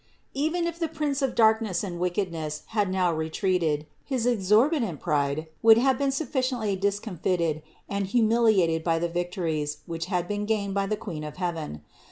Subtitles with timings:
[0.33, 0.43] 359.
[0.43, 5.77] Even if the prince of darkness and wickedness had now retreated, his exorbitant pride would
[5.77, 10.97] have been sufficiently discomfited and humiliated by the victories, which had been gained by the
[10.97, 11.83] Queen of heaven.